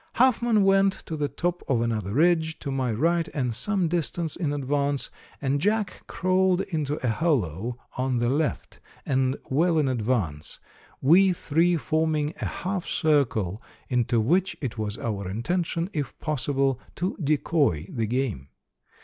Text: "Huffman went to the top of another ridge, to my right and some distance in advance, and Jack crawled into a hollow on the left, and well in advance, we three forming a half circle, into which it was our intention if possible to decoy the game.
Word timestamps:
"Huffman 0.15 0.63
went 0.63 0.93
to 1.05 1.15
the 1.15 1.27
top 1.27 1.61
of 1.67 1.79
another 1.79 2.13
ridge, 2.13 2.57
to 2.57 2.71
my 2.71 2.91
right 2.91 3.27
and 3.35 3.53
some 3.53 3.87
distance 3.87 4.35
in 4.35 4.51
advance, 4.51 5.11
and 5.39 5.61
Jack 5.61 6.01
crawled 6.07 6.61
into 6.61 6.95
a 7.05 7.07
hollow 7.07 7.77
on 7.99 8.17
the 8.17 8.27
left, 8.31 8.79
and 9.05 9.37
well 9.51 9.77
in 9.77 9.87
advance, 9.87 10.59
we 11.03 11.33
three 11.33 11.77
forming 11.77 12.33
a 12.41 12.45
half 12.45 12.87
circle, 12.87 13.61
into 13.89 14.19
which 14.19 14.57
it 14.59 14.75
was 14.75 14.97
our 14.97 15.29
intention 15.29 15.87
if 15.93 16.17
possible 16.17 16.79
to 16.95 17.15
decoy 17.23 17.85
the 17.87 18.07
game. 18.07 18.47